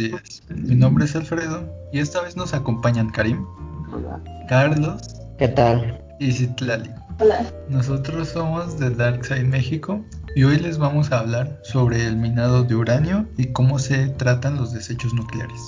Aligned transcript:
días. 0.00 0.42
Mi 0.48 0.74
nombre 0.74 1.04
es 1.04 1.14
Alfredo 1.14 1.68
y 1.92 1.98
esta 1.98 2.22
vez 2.22 2.36
nos 2.36 2.54
acompañan 2.54 3.10
Karim, 3.10 3.44
Hola. 3.92 4.20
Carlos 4.48 5.02
¿Qué 5.38 5.48
tal? 5.48 6.02
y 6.18 6.32
Citlali. 6.32 6.90
Hola. 7.18 7.46
Nosotros 7.68 8.28
somos 8.28 8.78
de 8.78 8.90
Darkside 8.90 9.44
México 9.44 10.02
y 10.34 10.44
hoy 10.44 10.58
les 10.58 10.78
vamos 10.78 11.12
a 11.12 11.18
hablar 11.18 11.60
sobre 11.62 12.06
el 12.06 12.16
minado 12.16 12.62
de 12.64 12.74
uranio 12.74 13.26
y 13.36 13.46
cómo 13.46 13.78
se 13.78 14.08
tratan 14.08 14.56
los 14.56 14.72
desechos 14.72 15.12
nucleares. 15.12 15.60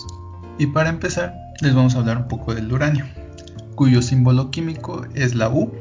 Y 0.59 0.67
para 0.69 0.89
empezar, 0.89 1.35
les 1.61 1.75
vamos 1.75 1.95
a 1.95 1.99
hablar 1.99 2.19
un 2.19 2.29
poco 2.29 2.55
del 2.55 2.73
uranio, 2.73 3.05
cuyo 3.75 4.01
símbolo 4.03 4.51
químico 4.51 5.05
es 5.15 5.35
la 5.35 5.51
U, 5.51 5.73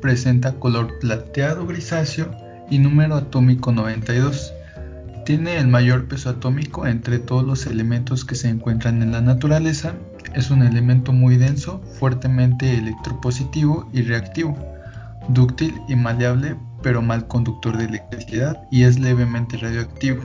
presenta 0.00 0.52
color 0.54 0.98
plateado 1.00 1.66
grisáceo 1.66 2.30
y 2.70 2.78
número 2.78 3.16
atómico 3.16 3.72
92. 3.72 4.52
Tiene 5.26 5.58
el 5.58 5.66
mayor 5.66 6.06
peso 6.06 6.30
atómico 6.30 6.86
entre 6.86 7.18
todos 7.18 7.44
los 7.44 7.66
elementos 7.66 8.24
que 8.24 8.36
se 8.36 8.48
encuentran 8.48 9.02
en 9.02 9.10
la 9.10 9.20
naturaleza. 9.20 9.94
Es 10.36 10.52
un 10.52 10.62
elemento 10.62 11.12
muy 11.12 11.36
denso, 11.36 11.80
fuertemente 11.98 12.78
electropositivo 12.78 13.90
y 13.92 14.02
reactivo, 14.02 14.56
dúctil 15.28 15.74
y 15.88 15.96
maleable, 15.96 16.54
pero 16.80 17.02
mal 17.02 17.26
conductor 17.26 17.76
de 17.76 17.86
electricidad 17.86 18.62
y 18.70 18.84
es 18.84 19.00
levemente 19.00 19.56
radioactivo. 19.56 20.22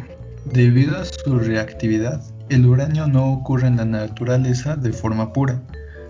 Debido 0.53 0.95
a 0.99 1.05
su 1.05 1.39
reactividad, 1.39 2.21
el 2.49 2.67
uranio 2.67 3.07
no 3.07 3.33
ocurre 3.33 3.69
en 3.69 3.77
la 3.77 3.85
naturaleza 3.85 4.75
de 4.75 4.93
forma 4.93 5.33
pura. 5.33 5.63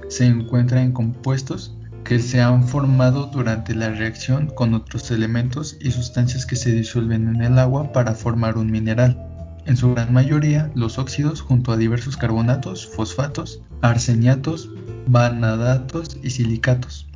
Se 0.09 0.25
encuentra 0.25 0.83
en 0.83 0.91
compuestos 0.91 1.77
que 2.11 2.19
se 2.19 2.41
han 2.41 2.67
formado 2.67 3.27
durante 3.27 3.73
la 3.73 3.87
reacción 3.87 4.47
con 4.47 4.73
otros 4.73 5.09
elementos 5.11 5.77
y 5.79 5.91
sustancias 5.91 6.45
que 6.45 6.57
se 6.57 6.73
disuelven 6.73 7.29
en 7.29 7.41
el 7.41 7.57
agua 7.57 7.93
para 7.93 8.13
formar 8.15 8.57
un 8.57 8.69
mineral. 8.69 9.17
En 9.65 9.77
su 9.77 9.93
gran 9.93 10.11
mayoría, 10.11 10.69
los 10.75 10.99
óxidos 10.99 11.39
junto 11.39 11.71
a 11.71 11.77
diversos 11.77 12.17
carbonatos, 12.17 12.85
fosfatos, 12.85 13.61
arseniatos, 13.81 14.69
vanadatos 15.07 16.17
y 16.21 16.31
silicatos. 16.31 17.07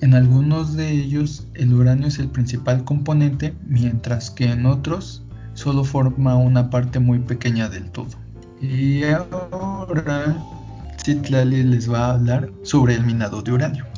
En 0.00 0.14
algunos 0.14 0.76
de 0.76 0.92
ellos 0.92 1.48
el 1.54 1.74
uranio 1.74 2.06
es 2.06 2.20
el 2.20 2.28
principal 2.28 2.84
componente, 2.84 3.52
mientras 3.66 4.30
que 4.30 4.44
en 4.44 4.64
otros 4.64 5.24
solo 5.54 5.82
forma 5.82 6.36
una 6.36 6.70
parte 6.70 7.00
muy 7.00 7.18
pequeña 7.18 7.68
del 7.68 7.90
todo. 7.90 8.16
Y 8.62 9.02
ahora 9.02 10.36
Citlali 11.04 11.64
les 11.64 11.92
va 11.92 12.06
a 12.06 12.12
hablar 12.12 12.52
sobre 12.62 12.94
el 12.94 13.04
minado 13.04 13.42
de 13.42 13.50
uranio. 13.50 13.90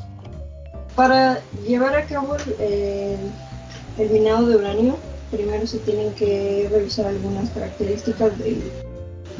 Para 0.95 1.41
llevar 1.67 1.97
a 1.97 2.07
cabo 2.07 2.37
el, 2.37 2.53
el, 2.61 3.19
el 3.98 4.11
minado 4.11 4.47
de 4.47 4.57
uranio, 4.57 4.97
primero 5.31 5.67
se 5.67 5.79
tienen 5.79 6.12
que 6.15 6.69
revisar 6.71 7.07
algunas 7.07 7.51
características 7.51 8.39
del, 8.39 8.62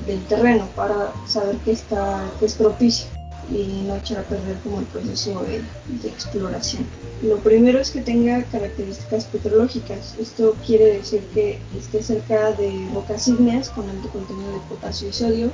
del 0.07 0.25
terreno 0.25 0.67
para 0.75 1.13
saber 1.27 1.57
que, 1.59 1.73
está, 1.73 2.25
que 2.41 2.47
es 2.47 2.55
propicio 2.55 3.07
y 3.51 3.85
no 3.87 3.97
echar 3.97 4.21
a 4.21 4.23
perder 4.23 4.57
como 4.61 4.81
el 4.81 4.87
proceso 4.87 5.43
de, 5.43 5.63
de, 6.03 6.09
exploración. 6.09 6.87
Lo 7.23 7.37
primero 7.39 7.79
es 7.79 7.91
que 7.91 8.01
tenga 8.01 8.43
características 8.45 9.27
petrológicas. 9.27 10.15
Esto 10.19 10.57
quiere 10.67 10.97
decir 10.97 11.21
que 11.35 11.59
esté 11.79 12.03
cerca 12.03 12.53
de 12.53 12.89
rocas 12.95 13.29
ígneas 13.29 13.69
con 13.69 13.89
alto 13.89 14.09
contenido 14.09 14.53
de 14.53 14.61
potasio 14.69 15.09
y 15.09 15.13
sodio. 15.13 15.51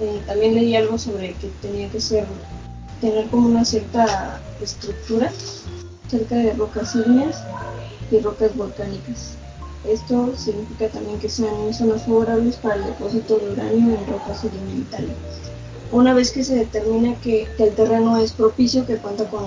Eh, 0.00 0.20
también 0.26 0.54
leí 0.54 0.76
algo 0.76 0.98
sobre 0.98 1.32
que 1.34 1.48
tenía 1.62 1.88
que 1.88 2.00
ser 2.00 2.26
tener 3.00 3.26
como 3.28 3.48
una 3.48 3.64
cierta 3.64 4.40
estructura 4.62 5.30
cerca 6.10 6.36
de 6.36 6.52
rocas 6.54 6.94
ígneas 6.94 7.42
y 8.10 8.20
rocas 8.20 8.56
volcánicas. 8.56 9.36
Esto 9.88 10.34
significa 10.36 10.88
también 10.88 11.18
que 11.18 11.26
en 11.26 11.74
zonas 11.74 12.04
favorables 12.04 12.56
para 12.56 12.76
el 12.76 12.84
depósito 12.84 13.38
de 13.38 13.52
uranio 13.52 13.94
en 13.94 14.06
rocas 14.06 14.40
sedimentarias. 14.40 15.16
Una 15.92 16.14
vez 16.14 16.32
que 16.32 16.42
se 16.42 16.56
determina 16.56 17.14
que, 17.20 17.46
que, 17.56 17.64
el 17.64 17.74
terreno 17.74 18.16
es 18.16 18.32
propicio, 18.32 18.86
que 18.86 18.96
cuenta 18.96 19.28
con 19.28 19.44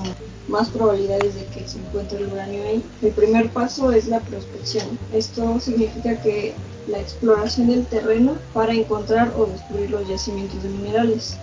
más 0.47 0.69
probabilidades 0.69 1.35
de 1.35 1.45
que 1.45 1.67
se 1.67 1.79
encuentre 1.79 2.19
el 2.19 2.31
uranio 2.31 2.63
ahí, 2.63 2.83
el 3.01 3.11
primer 3.11 3.49
paso 3.49 3.91
es 3.91 4.07
la 4.07 4.19
prospección. 4.19 4.97
Esto 5.11 5.59
significa 5.59 6.21
que 6.21 6.53
la 6.87 6.99
exploración 6.99 7.67
del 7.67 7.85
terreno 7.85 8.35
para 8.53 8.73
encontrar 8.73 9.31
o 9.37 9.45
descubrir 9.45 9.91
los 9.91 10.07
yacimientos 10.07 10.61
de 10.63 10.69
minerales. 10.69 11.37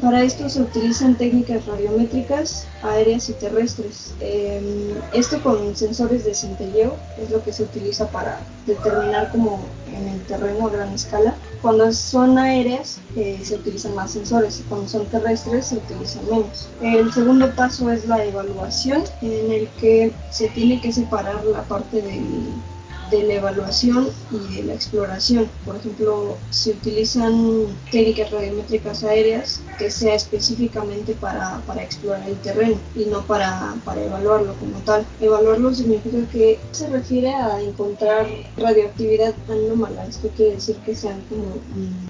Para 0.00 0.22
esto 0.22 0.48
se 0.48 0.62
utilizan 0.62 1.16
técnicas 1.16 1.66
radiométricas, 1.66 2.66
aéreas 2.82 3.28
y 3.28 3.32
terrestres. 3.34 4.14
Eh, 4.20 4.94
esto 5.12 5.42
con 5.42 5.76
sensores 5.76 6.24
de 6.24 6.34
centelleo 6.34 6.94
es 7.20 7.30
lo 7.30 7.42
que 7.42 7.52
se 7.52 7.64
utiliza 7.64 8.08
para 8.10 8.40
determinar 8.66 9.30
como 9.32 9.60
en 9.92 10.08
el 10.08 10.20
terreno 10.22 10.66
a 10.66 10.70
gran 10.70 10.92
escala. 10.92 11.34
Cuando 11.62 11.92
son 11.92 12.38
aéreas 12.38 12.98
eh, 13.16 13.40
se 13.42 13.56
utilizan 13.56 13.94
más 13.94 14.12
sensores 14.12 14.60
y 14.60 14.62
cuando 14.64 14.88
son 14.88 15.06
terrestres 15.06 15.66
se 15.66 15.76
utilizan 15.76 16.24
menos. 16.30 16.68
El 16.80 17.12
segundo 17.12 17.50
paso 17.54 17.90
es 17.90 18.06
la 18.06 18.24
evaluación 18.24 19.02
en 19.20 19.52
el 19.52 19.68
que 19.80 20.12
se 20.30 20.48
tiene 20.48 20.80
que 20.80 20.92
separar 20.92 21.44
la 21.44 21.62
parte 21.62 22.02
del 22.02 22.22
de 23.10 23.22
la 23.22 23.34
evaluación 23.34 24.08
y 24.30 24.56
de 24.56 24.62
la 24.64 24.74
exploración. 24.74 25.48
Por 25.64 25.76
ejemplo, 25.76 26.36
se 26.50 26.70
utilizan 26.70 27.66
técnicas 27.90 28.30
radiométricas 28.30 29.04
aéreas 29.04 29.60
que 29.78 29.90
sea 29.90 30.14
específicamente 30.14 31.14
para, 31.14 31.60
para 31.66 31.82
explorar 31.82 32.28
el 32.28 32.36
terreno 32.36 32.76
y 32.94 33.04
no 33.06 33.22
para, 33.22 33.74
para, 33.84 34.02
evaluarlo 34.02 34.54
como 34.54 34.78
tal. 34.80 35.04
Evaluarlo 35.20 35.74
significa 35.74 36.18
que 36.32 36.58
se 36.72 36.88
refiere 36.88 37.34
a 37.34 37.60
encontrar 37.60 38.26
radioactividad 38.56 39.34
anómala. 39.48 40.06
Esto 40.06 40.28
quiere 40.36 40.54
decir 40.54 40.76
que 40.84 40.94
sean 40.94 41.20
como 41.28 41.56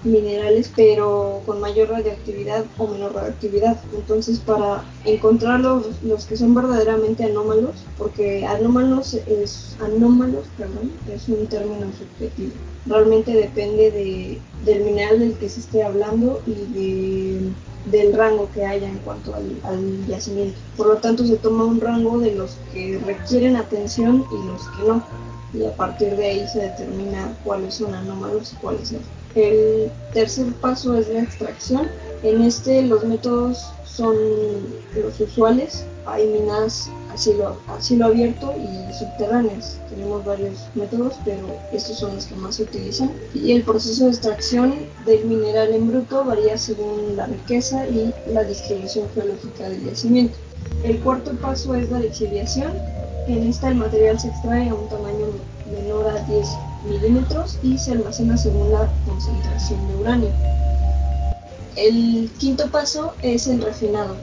minerales, 0.03 0.71
pero 0.75 1.41
con 1.45 1.59
mayor 1.59 1.89
radioactividad 1.89 2.65
o 2.77 2.87
menor 2.87 3.13
radioactividad. 3.13 3.77
Entonces, 3.93 4.39
para 4.39 4.83
encontrar 5.05 5.59
los, 5.59 5.85
los 6.03 6.25
que 6.25 6.37
son 6.37 6.53
verdaderamente 6.53 7.23
anómalos, 7.23 7.75
porque 7.97 8.45
anómalos 8.45 9.13
es 9.13 9.75
anómalos, 9.79 10.45
perdón, 10.57 10.86
es 11.11 11.27
un 11.29 11.47
término 11.47 11.87
subjetivo. 11.97 12.51
Realmente 12.85 13.31
depende 13.31 13.91
de, 13.91 14.39
del 14.65 14.83
mineral 14.83 15.19
del 15.19 15.33
que 15.33 15.49
se 15.49 15.59
esté 15.59 15.83
hablando 15.83 16.41
y 16.47 16.53
de, 16.73 17.51
del 17.91 18.13
rango 18.13 18.49
que 18.53 18.65
haya 18.65 18.87
en 18.87 18.97
cuanto 18.99 19.35
al, 19.35 19.59
al, 19.63 20.07
yacimiento. 20.07 20.57
Por 20.75 20.87
lo 20.87 20.97
tanto, 20.97 21.25
se 21.25 21.37
toma 21.37 21.65
un 21.65 21.81
rango 21.81 22.19
de 22.19 22.35
los 22.35 22.57
que 22.73 22.99
requieren 23.05 23.55
atención 23.55 24.25
y 24.31 24.47
los 24.47 24.61
que 24.69 24.87
no. 24.87 25.03
Y 25.53 25.65
a 25.65 25.75
partir 25.75 26.15
de 26.15 26.25
ahí 26.25 26.47
se 26.47 26.59
determina 26.59 27.35
cuáles 27.43 27.75
son 27.75 27.93
anómalos 27.93 28.53
y 28.53 28.55
cuáles 28.57 28.91
no. 28.91 28.99
El 29.35 29.91
tercer 30.13 30.51
paso 30.53 30.97
es 30.97 31.09
la 31.09 31.21
extracción. 31.21 31.87
En 32.23 32.41
este 32.41 32.81
los 32.81 33.03
métodos 33.03 33.71
son 33.87 34.15
los 34.95 35.19
usuales. 35.19 35.85
Hay 36.05 36.27
minas 36.27 36.89
a 37.11 37.17
cielo, 37.17 37.57
a 37.67 37.81
cielo 37.81 38.05
abierto 38.05 38.53
y 38.57 38.93
subterráneas. 38.93 39.79
Tenemos 39.89 40.25
varios 40.25 40.67
métodos, 40.75 41.15
pero 41.25 41.47
estos 41.71 41.97
son 41.97 42.15
los 42.15 42.25
que 42.25 42.35
más 42.35 42.55
se 42.55 42.63
utilizan. 42.63 43.11
Y 43.33 43.51
el 43.53 43.63
proceso 43.63 44.05
de 44.05 44.11
extracción 44.11 44.73
del 45.05 45.25
mineral 45.25 45.73
en 45.73 45.87
bruto 45.87 46.23
varía 46.23 46.57
según 46.57 47.15
la 47.15 47.25
riqueza 47.25 47.87
y 47.87 48.13
la 48.31 48.43
distribución 48.43 49.07
geológica 49.13 49.69
del 49.69 49.85
yacimiento. 49.85 50.37
El 50.83 50.99
cuarto 50.99 51.31
paso 51.33 51.75
es 51.75 51.89
la 51.89 51.99
lixiviación. 51.99 52.73
En 53.27 53.47
esta 53.47 53.69
el 53.69 53.75
material 53.75 54.19
se 54.19 54.29
extrae 54.29 54.69
a 54.69 54.75
un 54.75 54.87
tamaño 54.89 55.27
menor 55.71 56.07
a 56.07 56.21
10 56.23 56.47
milímetros 56.87 57.57
y 57.63 57.77
se 57.77 57.91
almacena 57.91 58.37
según 58.37 58.71
la 58.71 58.89
concentración 59.05 59.85
de 59.87 59.95
uranio. 59.95 60.29
El 61.77 62.31
quinto 62.39 62.71
paso 62.71 63.13
es 63.21 63.45
el 63.45 63.61
refinado. 63.61 64.15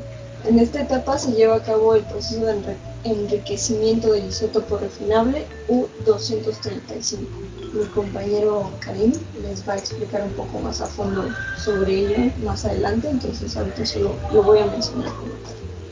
En 0.44 0.58
esta 0.58 0.82
etapa 0.82 1.16
se 1.18 1.30
lleva 1.32 1.54
a 1.54 1.62
cabo 1.62 1.94
el 1.94 2.02
proceso 2.02 2.44
de 2.44 2.76
enriquecimiento 3.04 4.10
del 4.12 4.26
isótopo 4.26 4.76
refinable 4.76 5.46
U-235. 5.68 7.18
Mi 7.72 7.84
compañero 7.94 8.70
Karim 8.80 9.12
les 9.40 9.66
va 9.68 9.74
a 9.74 9.78
explicar 9.78 10.22
un 10.22 10.32
poco 10.32 10.58
más 10.58 10.80
a 10.80 10.86
fondo 10.86 11.28
sobre 11.56 12.00
ello 12.00 12.32
más 12.44 12.64
adelante, 12.64 13.08
entonces 13.08 13.56
ahorita 13.56 13.86
solo 13.86 14.16
lo 14.32 14.42
voy 14.42 14.58
a 14.58 14.66
mencionar. 14.66 15.12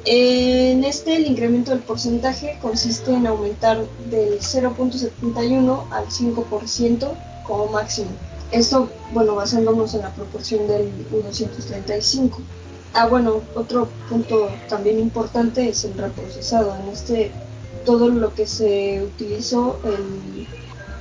En 0.04 0.82
este 0.82 1.14
el 1.14 1.26
incremento 1.28 1.70
del 1.70 1.80
porcentaje 1.80 2.58
consiste 2.60 3.12
en 3.12 3.28
aumentar 3.28 3.86
del 4.10 4.40
0.71 4.40 5.84
al 5.92 6.06
5% 6.06 7.08
como 7.46 7.66
máximo. 7.68 8.10
Esto, 8.52 8.90
bueno, 9.14 9.34
basándonos 9.34 9.94
en 9.94 10.02
la 10.02 10.14
proporción 10.14 10.68
del 10.68 10.92
U235. 11.10 12.32
Ah, 12.92 13.06
bueno, 13.06 13.40
otro 13.54 13.88
punto 14.10 14.50
también 14.68 14.98
importante 15.00 15.70
es 15.70 15.84
el 15.84 15.94
reprocesado. 15.94 16.76
En 16.76 16.88
este, 16.92 17.32
todo 17.86 18.10
lo 18.10 18.34
que 18.34 18.46
se 18.46 19.02
utilizó 19.02 19.78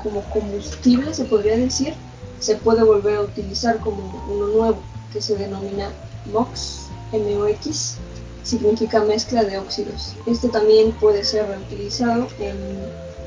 como 0.02 0.22
combustible, 0.30 1.14
se 1.14 1.26
podría 1.26 1.58
decir, 1.58 1.94
se 2.40 2.56
puede 2.56 2.84
volver 2.84 3.18
a 3.18 3.22
utilizar 3.22 3.80
como 3.80 4.24
uno 4.30 4.48
nuevo, 4.48 4.80
que 5.12 5.22
se 5.22 5.36
denomina 5.36 5.92
MOX, 6.32 6.88
MOX, 7.12 7.98
significa 8.44 9.04
mezcla 9.04 9.44
de 9.44 9.58
óxidos. 9.58 10.16
Este 10.26 10.48
también 10.48 10.94
puede 10.94 11.26
ser 11.26 11.48
reutilizado 11.48 12.28
en 12.40 12.56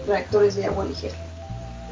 reactores 0.07 0.57
de 0.57 0.65
agua 0.65 0.87
ligera. 0.87 1.24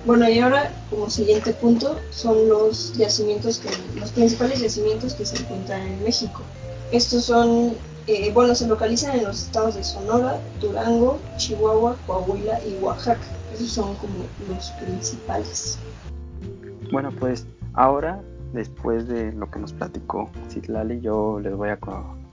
Bueno, 0.04 0.28
y 0.28 0.40
ahora 0.40 0.72
como 0.90 1.08
siguiente 1.08 1.52
punto 1.52 1.96
son 2.10 2.48
los 2.48 2.92
yacimientos 2.94 3.58
que, 3.58 3.68
los 4.00 4.10
principales 4.10 4.60
yacimientos 4.60 5.14
que 5.14 5.24
se 5.24 5.40
encuentran 5.40 5.80
en 5.82 6.02
México. 6.02 6.42
Estos 6.90 7.24
son, 7.24 7.74
eh, 8.08 8.32
bueno, 8.32 8.54
se 8.56 8.66
localizan 8.66 9.16
en 9.16 9.24
los 9.24 9.44
estados 9.44 9.76
de 9.76 9.84
Sonora, 9.84 10.40
Durango, 10.60 11.20
Chihuahua, 11.36 11.96
Coahuila 12.06 12.58
y 12.64 12.82
Oaxaca. 12.82 13.20
Esos 13.54 13.68
son 13.68 13.94
como 13.96 14.14
los 14.48 14.70
principales. 14.72 15.78
Bueno, 16.90 17.10
pues 17.20 17.46
ahora, 17.74 18.20
después 18.52 19.06
de 19.06 19.32
lo 19.32 19.48
que 19.52 19.60
nos 19.60 19.72
platicó 19.72 20.30
Citlali, 20.50 21.00
yo 21.00 21.38
les 21.38 21.54
voy 21.54 21.68
a, 21.68 21.78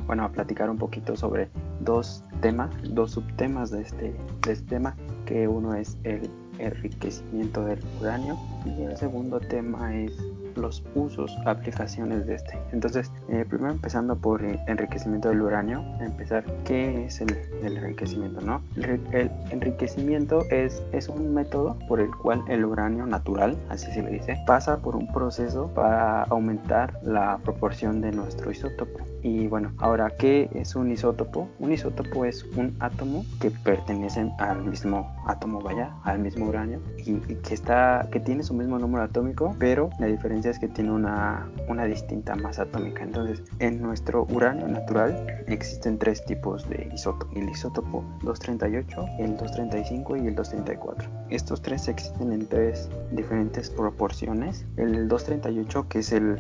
bueno, 0.08 0.24
a 0.24 0.32
platicar 0.32 0.72
un 0.72 0.78
poquito 0.78 1.16
sobre 1.16 1.50
dos 1.82 2.24
temas, 2.42 2.72
dos 2.84 3.12
subtemas 3.12 3.70
de 3.70 3.82
este, 3.82 4.16
de 4.46 4.52
este 4.52 4.66
tema, 4.66 4.96
que 5.26 5.48
uno 5.48 5.76
es 5.76 5.98
el 6.04 6.30
enriquecimiento 6.60 7.66
del 7.66 7.80
uranio 8.00 8.38
y 8.66 8.84
el 8.84 8.98
segundo 8.98 9.40
tema 9.40 9.96
es 9.96 10.12
los 10.56 10.84
usos, 10.96 11.36
aplicaciones 11.46 12.26
de 12.28 12.36
este. 12.36 12.58
Entonces, 12.72 13.12
eh, 13.30 13.46
primero 13.48 13.72
empezando 13.72 14.16
por 14.16 14.44
el 14.44 14.60
enriquecimiento 14.68 15.30
del 15.30 15.42
uranio, 15.42 15.84
empezar 16.00 16.44
qué 16.66 17.06
es 17.06 17.22
el, 17.22 17.36
enriquecimiento, 17.64 18.42
¿no? 18.42 18.62
El, 18.76 19.32
enriquecimiento 19.52 20.46
es, 20.50 20.84
es 20.92 21.08
un 21.08 21.34
método 21.34 21.78
por 21.88 22.00
el 22.00 22.12
cual 22.16 22.44
el 22.50 22.66
uranio 22.66 23.06
natural, 23.06 23.58
así 23.70 23.92
se 23.92 24.02
le 24.02 24.12
dice, 24.12 24.38
pasa 24.46 24.78
por 24.78 24.96
un 24.96 25.12
proceso 25.12 25.68
para 25.74 26.24
aumentar 26.24 27.00
la 27.04 27.40
proporción 27.44 28.02
de 28.02 28.12
nuestro 28.12 28.52
isótopo. 28.52 29.00
Y 29.22 29.48
bueno, 29.48 29.72
ahora, 29.78 30.10
¿qué 30.18 30.50
es 30.54 30.76
un 30.76 30.92
isótopo? 30.92 31.50
Un 31.60 31.72
isótopo 31.72 32.26
es 32.26 32.44
un 32.56 32.76
átomo 32.80 33.26
que 33.42 33.52
pertenece 33.52 34.32
al 34.40 34.64
mismo 34.64 35.14
átomo, 35.26 35.62
vaya, 35.62 35.94
al 36.04 36.20
mismo 36.20 36.48
uranio 36.48 36.82
y, 36.98 37.12
y 37.32 37.36
que 37.36 37.54
está, 37.54 38.08
que 38.12 38.20
tiene 38.20 38.44
su 38.44 38.54
mismo 38.54 38.80
número 38.80 39.04
atómico, 39.04 39.56
pero 39.60 39.90
la 40.00 40.08
diferencia 40.08 40.52
es 40.52 40.60
que 40.60 40.68
tiene 40.68 40.92
una, 40.92 41.50
una 41.68 41.86
distinta 41.86 42.36
masa 42.36 42.64
atómica. 42.64 43.04
Entonces, 43.04 43.44
en 43.60 43.82
nuestro 43.82 44.26
uranio 44.32 44.68
natural 44.68 45.44
existen 45.48 45.98
tres 45.98 46.24
tipos 46.26 46.68
de 46.70 46.90
isótopo. 46.94 47.32
El 47.36 47.50
isótopo 47.50 48.04
238, 48.24 49.06
el 49.20 49.38
235 49.38 50.18
y 50.18 50.28
el 50.28 50.36
234. 50.36 51.10
Estos 51.30 51.62
tres 51.62 51.88
existen 51.88 52.34
en 52.34 52.48
tres 52.48 52.90
diferentes 53.12 53.70
proporciones. 53.70 54.66
El 54.78 55.08
238, 55.08 55.88
que 55.88 56.00
es 56.00 56.12
el, 56.12 56.40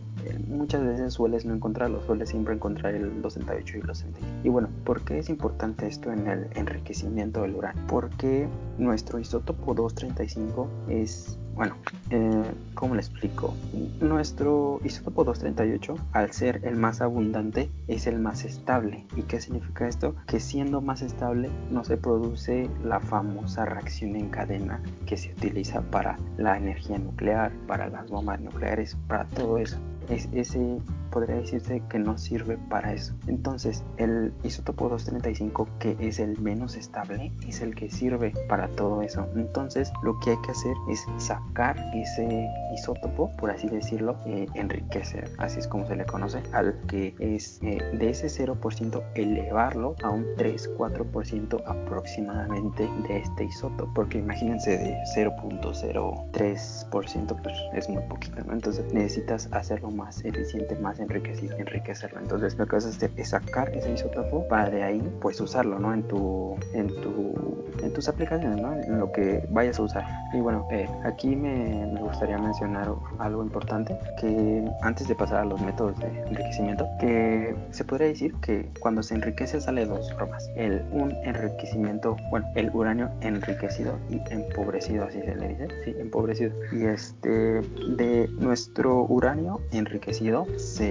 muchas 0.48 0.84
veces 0.84 1.14
sueles 1.14 1.44
no 1.44 1.54
encontrarlo, 1.54 2.02
sueles 2.06 2.28
siempre 2.28 2.54
encontrar 2.54 2.94
el 2.94 3.22
238 3.22 3.76
y 3.76 3.80
el 3.80 3.86
60. 3.86 4.20
Y 4.44 4.48
bueno, 4.48 4.68
¿por 4.84 5.02
qué 5.02 5.18
es 5.18 5.28
importante 5.28 5.86
esto 5.86 6.12
en 6.12 6.26
el 6.26 6.46
enriquecimiento 6.54 7.42
del 7.42 7.56
uranio? 7.56 7.82
Porque 7.88 8.48
nuestro 8.78 9.18
isótopo 9.18 9.74
235 9.74 10.68
es 10.88 11.38
bueno, 11.60 11.76
eh, 12.08 12.52
¿cómo 12.74 12.94
le 12.94 13.02
explico? 13.02 13.54
Nuestro 14.00 14.80
isótopo 14.82 15.24
238, 15.24 15.94
al 16.12 16.32
ser 16.32 16.60
el 16.64 16.76
más 16.76 17.02
abundante, 17.02 17.70
es 17.86 18.06
el 18.06 18.18
más 18.18 18.44
estable. 18.46 19.04
¿Y 19.14 19.22
qué 19.24 19.40
significa 19.40 19.86
esto? 19.86 20.14
Que 20.26 20.40
siendo 20.40 20.80
más 20.80 21.02
estable 21.02 21.50
no 21.70 21.84
se 21.84 21.98
produce 21.98 22.70
la 22.82 23.00
famosa 23.00 23.66
reacción 23.66 24.16
en 24.16 24.30
cadena 24.30 24.82
que 25.04 25.18
se 25.18 25.32
utiliza 25.32 25.82
para 25.82 26.18
la 26.38 26.56
energía 26.56 26.96
nuclear, 27.00 27.52
para 27.66 27.88
las 27.88 28.08
bombas 28.08 28.40
nucleares, 28.40 28.96
para 29.08 29.24
todo 29.26 29.58
eso. 29.58 29.78
Es 30.08 30.28
ese 30.32 30.78
podría 31.10 31.36
decirse 31.36 31.82
que 31.88 31.98
no 31.98 32.18
sirve 32.18 32.58
para 32.68 32.92
eso. 32.92 33.14
Entonces, 33.26 33.82
el 33.96 34.32
isótopo 34.42 34.88
235, 34.88 35.68
que 35.78 35.96
es 36.00 36.18
el 36.18 36.38
menos 36.40 36.76
estable, 36.76 37.32
es 37.46 37.60
el 37.60 37.74
que 37.74 37.90
sirve 37.90 38.32
para 38.48 38.68
todo 38.68 39.02
eso. 39.02 39.28
Entonces, 39.34 39.92
lo 40.02 40.18
que 40.20 40.30
hay 40.30 40.40
que 40.42 40.52
hacer 40.52 40.74
es 40.88 41.04
sacar 41.18 41.76
ese 41.94 42.48
isótopo, 42.74 43.30
por 43.36 43.50
así 43.50 43.68
decirlo, 43.68 44.16
eh, 44.26 44.46
enriquecer, 44.54 45.30
así 45.38 45.58
es 45.58 45.68
como 45.68 45.86
se 45.86 45.96
le 45.96 46.04
conoce, 46.04 46.42
al 46.52 46.78
que 46.86 47.14
es 47.18 47.58
eh, 47.62 47.78
de 47.92 48.10
ese 48.10 48.28
0% 48.28 49.02
elevarlo 49.14 49.96
a 50.02 50.10
un 50.10 50.24
3-4% 50.36 51.62
aproximadamente 51.66 52.88
de 53.08 53.18
este 53.18 53.44
isótopo, 53.44 53.92
porque 53.94 54.18
imagínense 54.18 54.76
de 54.78 54.96
0.03% 55.16 57.42
pues 57.42 57.54
es 57.74 57.88
muy 57.88 58.02
poquito, 58.04 58.44
¿no? 58.44 58.52
Entonces 58.52 58.92
necesitas 58.92 59.48
hacerlo 59.52 59.90
más 59.90 60.24
eficiente, 60.24 60.76
más 60.76 60.99
enriquecido, 61.00 61.56
enriquecerlo. 61.56 62.20
Entonces 62.20 62.56
lo 62.56 62.66
que 62.66 62.76
vas 62.76 62.86
a 62.86 62.88
hacer 62.90 63.10
es 63.16 63.30
sacar 63.30 63.74
ese 63.74 63.92
isótopo 63.92 64.46
para 64.48 64.70
de 64.70 64.82
ahí 64.82 65.02
pues 65.20 65.40
usarlo, 65.40 65.78
¿no? 65.78 65.92
En 65.94 66.02
tu, 66.04 66.56
en 66.72 66.88
tu, 67.00 67.64
en 67.82 67.92
tus 67.92 68.08
aplicaciones, 68.08 68.60
¿no? 68.60 68.74
En 68.74 68.98
lo 68.98 69.10
que 69.12 69.46
vayas 69.50 69.78
a 69.78 69.82
usar. 69.82 70.04
Y 70.32 70.40
bueno, 70.40 70.66
eh, 70.70 70.88
aquí 71.04 71.34
me, 71.34 71.86
me, 71.86 72.00
gustaría 72.00 72.38
mencionar 72.38 72.92
algo 73.18 73.42
importante 73.42 73.96
que 74.20 74.64
antes 74.82 75.08
de 75.08 75.14
pasar 75.14 75.40
a 75.40 75.44
los 75.44 75.60
métodos 75.60 75.98
de 76.00 76.06
enriquecimiento, 76.28 76.88
que 76.98 77.54
se 77.70 77.84
podría 77.84 78.08
decir 78.08 78.34
que 78.40 78.68
cuando 78.80 79.02
se 79.02 79.14
enriquece 79.14 79.60
sale 79.60 79.86
dos 79.86 80.12
formas. 80.14 80.48
El 80.56 80.84
un 80.92 81.12
enriquecimiento, 81.24 82.16
bueno, 82.30 82.46
el 82.54 82.70
uranio 82.72 83.10
enriquecido 83.20 83.98
y 84.08 84.20
empobrecido, 84.30 85.04
así 85.04 85.20
se 85.20 85.34
le 85.34 85.48
dice, 85.48 85.68
sí, 85.84 85.94
empobrecido. 85.98 86.52
Y 86.72 86.84
este 86.84 87.28
de 87.30 88.28
nuestro 88.38 89.04
uranio 89.04 89.60
enriquecido 89.72 90.46
se 90.56 90.89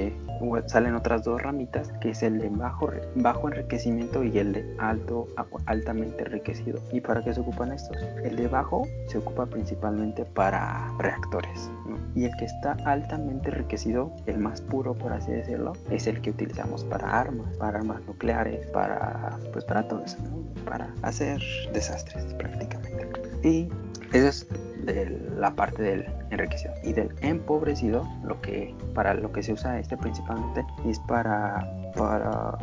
salen 0.67 0.95
otras 0.95 1.23
dos 1.23 1.41
ramitas, 1.41 1.91
que 2.01 2.11
es 2.11 2.23
el 2.23 2.39
de 2.39 2.49
bajo, 2.49 2.89
bajo 3.15 3.47
enriquecimiento 3.49 4.23
y 4.23 4.37
el 4.37 4.53
de 4.53 4.75
alto, 4.79 5.27
altamente 5.65 6.23
enriquecido. 6.23 6.79
¿Y 6.91 7.01
para 7.01 7.23
qué 7.23 7.33
se 7.33 7.41
ocupan 7.41 7.71
estos? 7.71 7.97
El 8.23 8.35
de 8.35 8.47
bajo 8.47 8.87
se 9.07 9.17
ocupa 9.17 9.45
principalmente 9.45 10.25
para 10.25 10.91
reactores. 10.97 11.69
Y 12.15 12.25
el 12.25 12.35
que 12.37 12.45
está 12.45 12.77
altamente 12.85 13.49
enriquecido, 13.49 14.11
el 14.25 14.39
más 14.39 14.61
puro 14.61 14.93
por 14.93 15.13
así 15.13 15.31
decirlo, 15.31 15.73
es 15.89 16.07
el 16.07 16.21
que 16.21 16.31
utilizamos 16.31 16.83
para 16.85 17.19
armas, 17.19 17.55
para 17.57 17.79
armas 17.79 18.01
nucleares, 18.07 18.65
para, 18.67 19.37
pues 19.51 19.65
para 19.65 19.87
todo 19.87 20.03
eso, 20.03 20.17
para 20.65 20.93
hacer 21.01 21.41
desastres 21.73 22.33
prácticamente. 22.35 23.07
Y 23.43 23.69
eso 24.13 24.27
es 24.27 24.47
de 24.85 25.19
la 25.37 25.51
parte 25.51 25.81
del 25.81 26.05
enriquecido 26.31 26.73
y 26.83 26.93
del 26.93 27.09
empobrecido 27.21 28.07
lo 28.23 28.41
que 28.41 28.75
para 28.93 29.13
lo 29.13 29.31
que 29.31 29.43
se 29.43 29.53
usa 29.53 29.79
este 29.79 29.97
principalmente 29.97 30.65
es 30.85 30.99
para 30.99 31.67
para 31.95 32.57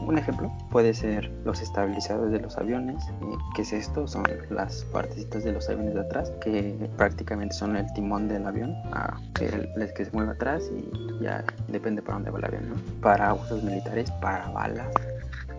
un 0.00 0.16
ejemplo 0.16 0.50
puede 0.70 0.94
ser 0.94 1.30
los 1.44 1.60
estabilizadores 1.60 2.32
de 2.32 2.40
los 2.40 2.56
aviones 2.56 3.04
eh, 3.08 3.36
¿qué 3.54 3.62
es 3.62 3.72
esto? 3.72 4.06
son 4.06 4.24
las 4.48 4.84
partecitas 4.86 5.44
de 5.44 5.52
los 5.52 5.68
aviones 5.68 5.94
de 5.94 6.00
atrás 6.00 6.32
que 6.40 6.88
prácticamente 6.96 7.54
son 7.54 7.76
el 7.76 7.92
timón 7.92 8.28
del 8.28 8.46
avión 8.46 8.74
ah, 8.92 9.18
que, 9.34 9.48
que 9.94 10.04
se 10.04 10.10
mueve 10.12 10.32
atrás 10.32 10.70
y 10.74 11.22
ya 11.22 11.44
depende 11.68 12.02
para 12.02 12.14
dónde 12.14 12.30
va 12.30 12.38
el 12.38 12.44
avión 12.46 12.82
para 13.02 13.34
usos 13.34 13.62
militares 13.62 14.10
para 14.12 14.48
balas 14.48 14.88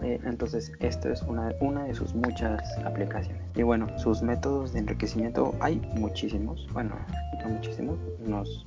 eh, 0.04 0.20
entonces, 0.26 0.72
esto 0.80 1.10
es 1.10 1.22
una, 1.24 1.54
una 1.62 1.84
de 1.84 1.94
sus 1.94 2.14
muchas 2.14 2.62
aplicaciones. 2.86 3.42
Y 3.56 3.64
bueno, 3.64 3.88
sus 3.98 4.22
métodos 4.22 4.74
de 4.74 4.80
enriquecimiento 4.80 5.54
hay 5.60 5.82
muchísimos. 5.96 6.68
Bueno, 6.74 6.96
no 7.44 7.50
muchísimos, 7.50 7.98
unos 8.26 8.66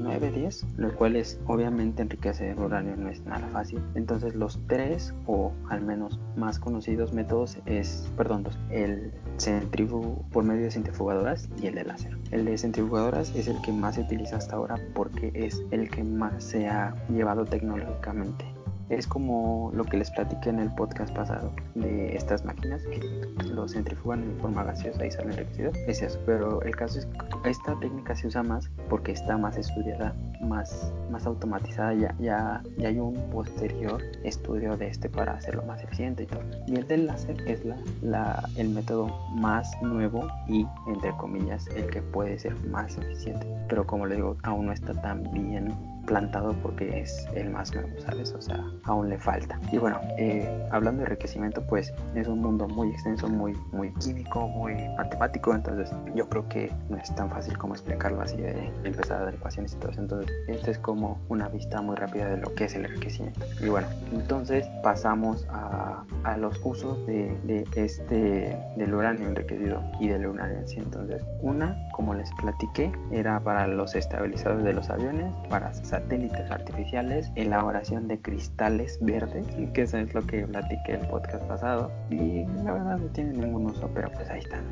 9, 0.00 0.32
10, 0.32 0.66
los 0.78 0.92
cuales 0.94 1.38
obviamente 1.46 2.02
enriquecer 2.02 2.58
uranio 2.58 2.96
no 2.96 3.08
es 3.08 3.22
nada 3.24 3.46
fácil. 3.48 3.82
Entonces 3.94 4.34
los 4.34 4.58
tres 4.66 5.14
o 5.26 5.52
al 5.68 5.82
menos 5.82 6.18
más 6.36 6.58
conocidos 6.58 7.12
métodos 7.12 7.58
es, 7.66 8.08
perdón, 8.16 8.46
el 8.70 9.12
centrífugo 9.38 10.24
por 10.32 10.44
medio 10.44 10.64
de 10.64 10.70
centrifugadoras 10.70 11.48
y 11.60 11.66
el 11.66 11.74
de 11.74 11.84
láser. 11.84 12.16
El 12.30 12.44
de 12.44 12.56
centrifugadoras 12.56 13.34
es 13.34 13.48
el 13.48 13.60
que 13.62 13.72
más 13.72 13.96
se 13.96 14.02
utiliza 14.02 14.36
hasta 14.36 14.56
ahora 14.56 14.76
porque 14.94 15.30
es 15.34 15.62
el 15.70 15.90
que 15.90 16.02
más 16.02 16.42
se 16.42 16.68
ha 16.68 16.94
llevado 17.08 17.44
tecnológicamente 17.44 18.59
es 18.90 19.06
como 19.06 19.70
lo 19.72 19.84
que 19.84 19.96
les 19.96 20.10
platiqué 20.10 20.50
en 20.50 20.58
el 20.58 20.70
podcast 20.74 21.14
pasado 21.14 21.52
de 21.74 22.14
estas 22.16 22.44
máquinas 22.44 22.82
que 22.82 23.00
lo 23.44 23.68
centrifugan 23.68 24.22
en 24.24 24.38
forma 24.40 24.64
gaseosa 24.64 25.06
y 25.06 25.10
sale 25.10 25.32
enriquecido. 25.32 25.70
Es 25.86 26.00
pero 26.26 26.60
el 26.62 26.74
caso 26.74 26.98
es 26.98 27.06
que 27.06 27.50
esta 27.50 27.78
técnica 27.78 28.16
se 28.16 28.26
usa 28.26 28.42
más 28.42 28.68
porque 28.88 29.12
está 29.12 29.38
más 29.38 29.56
estudiada, 29.56 30.14
más, 30.42 30.92
más 31.10 31.24
automatizada, 31.26 31.94
ya, 31.94 32.14
ya, 32.18 32.62
ya 32.78 32.88
hay 32.88 32.98
un 32.98 33.14
posterior 33.30 34.02
estudio 34.24 34.76
de 34.76 34.88
este 34.88 35.08
para 35.08 35.34
hacerlo 35.34 35.62
más 35.62 35.82
eficiente 35.82 36.24
y. 36.24 36.72
Y 36.72 36.76
el 36.76 36.88
del 36.88 37.06
láser 37.06 37.36
es 37.48 37.64
la, 37.64 37.76
la, 38.02 38.48
el 38.56 38.70
método 38.70 39.08
más 39.36 39.70
nuevo 39.82 40.26
y, 40.48 40.66
entre 40.88 41.16
comillas, 41.16 41.66
el 41.76 41.86
que 41.86 42.02
puede 42.02 42.38
ser 42.38 42.54
más 42.66 42.96
eficiente. 42.98 43.46
Pero 43.68 43.86
como 43.86 44.06
le 44.06 44.16
digo, 44.16 44.36
aún 44.42 44.66
no 44.66 44.72
está 44.72 44.94
tan 44.94 45.22
bien 45.32 45.72
plantado 46.06 46.54
porque 46.62 47.00
es 47.00 47.26
el 47.34 47.50
más 47.50 47.74
nuevo, 47.74 47.88
¿sabes? 48.00 48.32
O 48.32 48.40
sea, 48.40 48.64
aún 48.84 49.08
le 49.08 49.18
falta. 49.18 49.58
Y 49.72 49.78
bueno, 49.78 50.00
eh, 50.18 50.48
hablando 50.70 51.02
de 51.02 51.06
enriquecimiento, 51.06 51.62
pues 51.66 51.92
es 52.14 52.26
un 52.26 52.40
mundo 52.40 52.68
muy 52.68 52.90
extenso, 52.90 53.28
muy, 53.28 53.54
muy 53.72 53.92
químico, 53.94 54.48
muy 54.48 54.74
matemático, 54.96 55.54
entonces 55.54 55.90
yo 56.14 56.28
creo 56.28 56.48
que 56.48 56.72
no 56.88 56.96
es 56.96 57.14
tan 57.14 57.30
fácil 57.30 57.56
como 57.58 57.74
explicarlo 57.74 58.20
así 58.22 58.36
de 58.36 58.72
empezar 58.84 59.22
a 59.22 59.24
dar 59.26 59.34
ecuaciones 59.34 59.72
y 59.74 59.76
todo 59.76 59.90
eso. 59.90 60.00
Entonces, 60.00 60.30
esto 60.48 60.70
es 60.70 60.78
como 60.78 61.20
una 61.28 61.48
vista 61.48 61.80
muy 61.80 61.96
rápida 61.96 62.28
de 62.28 62.36
lo 62.38 62.54
que 62.54 62.64
es 62.64 62.74
el 62.74 62.84
enriquecimiento. 62.84 63.40
Y 63.60 63.68
bueno, 63.68 63.86
entonces 64.12 64.66
pasamos 64.82 65.46
a, 65.50 66.04
a 66.24 66.36
los 66.36 66.60
usos 66.64 67.04
de, 67.06 67.36
de, 67.44 67.64
este, 67.76 68.56
del 68.76 68.94
uranio 68.94 69.28
enriquecido 69.28 69.82
y 70.00 70.08
del 70.08 70.26
uranio 70.26 70.58
en 70.58 70.68
sí. 70.68 70.78
Entonces, 70.78 71.22
una, 71.42 71.76
como 71.92 72.14
les 72.14 72.30
platiqué, 72.34 72.92
era 73.10 73.40
para 73.40 73.66
los 73.66 73.94
estabilizadores 73.94 74.64
de 74.64 74.72
los 74.72 74.90
aviones, 74.90 75.32
para 75.48 75.72
satélites 76.02 76.50
artificiales, 76.50 77.30
elaboración 77.36 78.08
de 78.08 78.20
cristales 78.20 78.98
verdes, 79.00 79.46
que 79.74 79.82
eso 79.82 79.98
es 79.98 80.12
lo 80.14 80.22
que 80.26 80.46
platiqué 80.46 80.94
el 80.94 81.06
podcast 81.08 81.44
pasado. 81.44 81.90
Y 82.10 82.44
la 82.64 82.72
verdad 82.72 82.98
no 82.98 83.06
tiene 83.08 83.32
ningún 83.32 83.66
uso, 83.66 83.88
pero 83.94 84.10
pues 84.12 84.28
ahí 84.30 84.40
están. 84.40 84.62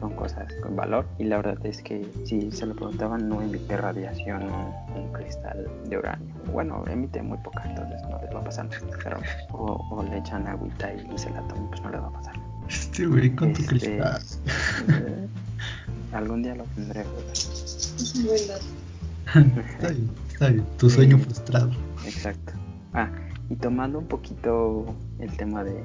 Son 0.00 0.14
cosas 0.14 0.52
con 0.62 0.76
valor. 0.76 1.06
Y 1.18 1.24
la 1.24 1.38
verdad 1.38 1.64
es 1.64 1.82
que 1.82 2.06
si 2.24 2.50
se 2.50 2.66
lo 2.66 2.74
preguntaban, 2.74 3.28
no 3.28 3.40
emite 3.42 3.76
radiación 3.76 4.42
un 4.44 5.12
cristal 5.12 5.66
de 5.88 5.98
uranio. 5.98 6.34
Bueno, 6.52 6.84
emite 6.88 7.22
muy 7.22 7.38
poca, 7.38 7.64
entonces 7.68 8.00
no 8.08 8.20
les 8.20 8.34
va 8.34 8.40
a 8.40 8.44
pasar 8.44 8.68
Pero, 9.02 9.18
o, 9.52 9.86
o 9.90 10.02
le 10.02 10.18
echan 10.18 10.46
agüita 10.46 10.92
y 10.92 11.18
se 11.18 11.30
la 11.30 11.40
toman, 11.48 11.68
pues 11.68 11.82
no 11.82 11.90
les 11.90 12.00
va 12.00 12.06
a 12.08 12.12
pasar. 12.12 12.34
Este 12.68 13.06
güey 13.06 13.34
con 13.34 13.52
tu 13.52 13.62
Este, 13.62 13.66
cristal. 13.66 14.22
eh, 14.88 15.28
algún 16.12 16.42
día 16.42 16.54
lo 16.54 16.64
tendré. 16.74 17.04
Es 17.32 18.48
dato. 18.48 18.64
está 19.60 19.88
bien, 19.90 20.10
está 20.36 20.48
bien. 20.50 20.66
Tu 20.78 20.90
sueño 20.90 21.16
Sí. 21.18 21.24
frustrado. 21.24 21.70
Exacto. 22.04 22.52
Ah, 22.92 23.08
y 23.48 23.56
tomando 23.56 23.98
un 23.98 24.06
poquito 24.06 24.84
el 25.18 25.34
tema 25.36 25.64
de, 25.64 25.82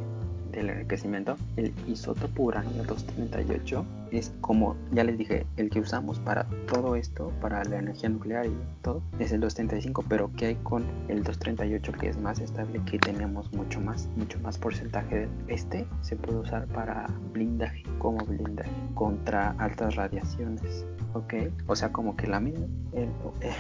del 0.52 0.70
enriquecimiento, 0.70 1.38
el 1.58 1.74
isótopo 1.88 2.44
uranio 2.44 2.84
238 2.84 3.86
es 4.12 4.34
como, 4.42 4.76
ya 4.92 5.04
les 5.04 5.18
dije, 5.18 5.46
el 5.58 5.70
que 5.70 5.80
usamos 5.80 6.20
para 6.20 6.46
todo 6.68 6.96
esto, 6.96 7.32
para 7.42 7.64
la 7.64 7.80
energía 7.80 8.10
nuclear 8.10 8.46
y 8.46 8.54
todo, 8.82 9.02
es 9.20 9.32
el 9.32 9.40
235, 9.40 10.04
pero 10.08 10.30
¿qué 10.36 10.48
hay 10.48 10.56
con 10.56 10.84
el 11.08 11.24
238 11.24 11.92
que 11.94 12.10
es 12.10 12.18
más 12.18 12.40
estable, 12.40 12.82
que 12.86 13.00
tenemos 13.00 13.52
mucho 13.54 13.80
más, 13.80 14.08
mucho 14.18 14.40
más 14.40 14.58
porcentaje 14.58 15.28
de 15.48 15.54
este? 15.54 15.86
Se 16.02 16.16
puede 16.16 16.40
usar 16.40 16.68
para 16.68 17.08
blindaje, 17.34 17.84
como 18.00 18.26
blindaje 18.26 18.72
contra 18.96 19.52
altas 19.58 19.96
radiaciones. 19.96 20.86
¿ok? 21.14 21.34
O 21.68 21.76
sea, 21.76 21.92
como 21.92 22.16
que 22.16 22.28
la 22.28 22.40
misma, 22.40 22.66
el, 22.94 23.10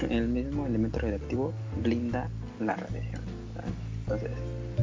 el 0.09 0.27
mismo 0.27 0.65
elemento 0.65 0.99
radioactivo 0.99 1.51
blinda 1.81 2.29
la 2.59 2.75
radiación. 2.75 3.21
¿sabes? 3.55 3.71
Entonces, 4.03 4.31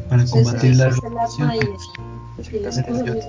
Para 0.09 0.25
combatir 0.27 0.77
la 0.77 0.87
el 0.87 0.97
radiación. 0.97 1.51
exactamente. 2.39 3.21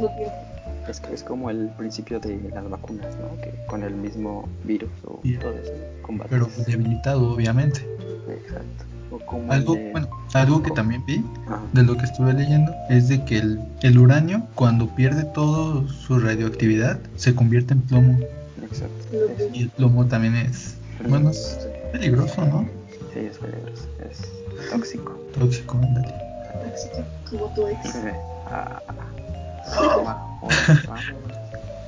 Es, 0.89 1.01
es 1.13 1.23
como 1.23 1.49
el 1.49 1.69
principio 1.77 2.19
de 2.19 2.39
las 2.53 2.69
vacunas, 2.69 3.07
¿no? 3.17 3.41
Que 3.41 3.53
con 3.67 3.83
el 3.83 3.93
mismo 3.93 4.47
virus 4.63 4.89
o 5.05 5.19
Sí. 5.23 5.37
todo 5.37 5.53
eso 5.53 5.71
combates. 6.01 6.31
Pero 6.31 6.49
debilitado, 6.67 7.33
obviamente. 7.33 7.81
Exacto. 8.29 8.85
O 9.11 9.17
como 9.25 9.51
Algo, 9.51 9.73
de... 9.75 9.91
bueno, 9.91 10.07
algo 10.33 10.61
que 10.61 10.69
también 10.71 11.03
vi 11.05 11.23
Ajá. 11.47 11.59
de 11.73 11.81
lo 11.83 11.97
que 11.97 12.05
estuve 12.05 12.33
leyendo 12.33 12.71
es 12.89 13.07
de 13.07 13.23
que 13.25 13.39
el, 13.39 13.59
el 13.81 13.97
uranio, 13.97 14.43
cuando 14.55 14.87
pierde 14.95 15.23
toda 15.25 15.87
su 15.87 16.19
radioactividad, 16.19 16.99
se 17.15 17.33
convierte 17.33 17.73
en 17.73 17.81
plomo. 17.81 18.19
Exacto. 18.61 19.17
Y 19.53 19.63
el 19.63 19.69
plomo 19.69 20.05
también 20.05 20.35
es, 20.35 20.75
bueno, 21.07 21.31
es 21.31 21.67
peligroso, 21.91 22.45
¿no? 22.45 22.67
Sí, 23.13 23.19
es 23.21 23.37
peligroso. 23.39 23.87
Es 24.07 24.69
tóxico. 24.69 25.19
Tóxico, 25.39 25.77
ándale. 25.81 26.13
Tóxico, 26.63 27.03
como 27.29 27.53
tu 27.55 27.67
ex. 27.67 27.95
Ah, 28.51 28.81
ah. 28.87 28.93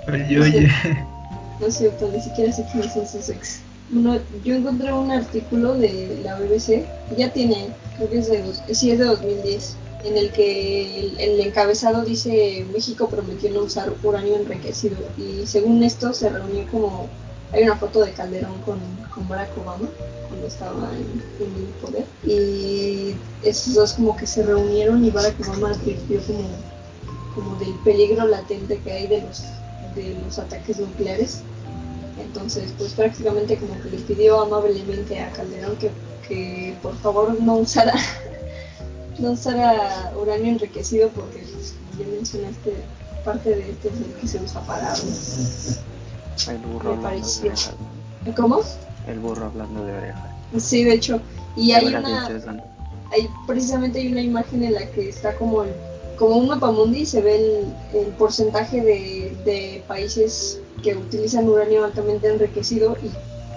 Oye, 0.08 0.40
oye. 0.40 0.72
No 1.60 1.68
es 1.68 1.76
cierto, 1.76 2.10
ni 2.12 2.22
siquiera 2.22 2.52
sé 2.52 2.66
quiénes 2.72 2.94
son 2.94 3.08
sus 3.08 3.30
ex. 3.30 3.62
Bueno, 3.90 4.20
yo 4.44 4.56
encontré 4.56 4.92
un 4.92 5.12
artículo 5.12 5.76
de 5.76 6.22
la 6.24 6.36
BBC, 6.40 6.86
ya 7.18 7.32
tiene, 7.32 7.68
creo 7.98 8.10
que 8.10 8.18
es 8.20 8.30
de, 8.30 8.74
sí, 8.74 8.92
es 8.92 9.00
de 9.00 9.06
2010, 9.06 9.76
en 10.06 10.18
el 10.18 10.32
que 10.32 11.00
el, 11.00 11.20
el 11.20 11.40
encabezado 11.42 12.04
dice 12.04 12.66
México 12.74 13.08
prometió 13.08 13.52
no 13.52 13.64
usar 13.64 13.94
uranio 14.04 14.38
enriquecido 14.38 14.98
y 15.18 15.46
según 15.46 15.84
esto 15.84 16.14
se 16.14 16.30
reunió 16.30 16.66
como, 16.72 17.08
hay 17.52 17.64
una 17.64 17.76
foto 17.76 18.04
de 18.04 18.12
Calderón 18.12 18.62
con, 18.66 18.80
con 19.14 19.28
Barack 19.28 19.56
Obama 19.58 19.88
cuando 20.30 20.48
estaba 20.48 20.90
en, 20.94 21.46
en 21.46 21.56
el 21.56 21.66
poder 21.82 22.06
y 22.26 23.16
esos 23.44 23.74
dos 23.74 23.94
como 23.94 24.16
que 24.16 24.26
se 24.26 24.44
reunieron 24.44 25.04
y 25.04 25.12
Barack 25.12 25.40
Obama 25.42 25.72
advirtió 25.72 26.20
como, 26.26 26.50
como 27.36 27.56
del 27.58 27.74
peligro 27.84 28.28
latente 28.28 28.80
que 28.80 28.92
hay 28.92 29.08
de 29.08 29.22
los, 29.22 29.44
de 29.96 30.16
los 30.26 30.40
ataques 30.40 30.80
nucleares 30.80 31.44
entonces, 32.22 32.74
pues 32.78 32.94
prácticamente 32.94 33.58
como 33.58 33.80
que 33.82 33.90
le 33.90 33.98
pidió 33.98 34.42
amablemente 34.42 35.20
a 35.20 35.32
Calderón 35.32 35.76
que, 35.78 35.92
que 36.28 36.76
por 36.82 36.96
favor 36.98 37.42
no 37.42 37.56
usara, 37.56 37.94
no 39.20 39.32
usara 39.32 40.14
uranio 40.20 40.54
enriquecido 40.54 41.10
porque, 41.10 41.40
pues, 41.40 41.74
como 41.92 42.04
ya 42.04 42.16
mencionaste, 42.16 42.74
parte 43.26 43.50
de 43.50 43.72
este 43.72 43.90
es 43.90 43.96
el 43.96 44.14
que 44.20 44.28
se 44.28 44.42
usa 44.42 44.62
para... 44.62 44.94
El 46.48 46.58
burro 46.60 46.96
Me 46.96 47.08
hablando 47.08 47.28
de 47.28 47.50
orejas. 47.50 47.74
¿Cómo? 48.36 48.62
El 49.08 49.20
burro 49.20 49.46
hablando 49.46 49.86
de 49.86 49.94
orejas. 49.94 50.32
Sí, 50.58 50.84
de 50.84 50.94
hecho. 50.94 51.22
Y 51.56 51.74
hay 51.74 51.88
una, 51.88 52.28
hay, 52.28 53.30
precisamente 53.46 54.00
hay 54.00 54.12
una 54.12 54.22
imagen 54.22 54.64
en 54.64 54.74
la 54.74 54.90
que 54.92 55.10
está 55.10 55.36
como 55.36 55.64
el, 55.64 55.74
como 56.22 56.38
un 56.38 56.50
mapamundi 56.50 57.04
se 57.04 57.20
ve 57.20 57.36
el, 57.36 58.00
el 58.00 58.08
porcentaje 58.13 58.80
de, 58.80 59.36
de 59.44 59.84
países 59.88 60.60
que 60.84 60.96
utilizan 60.96 61.50
uranio 61.50 61.84
altamente 61.84 62.32
enriquecido 62.32 62.96
y 63.01 63.10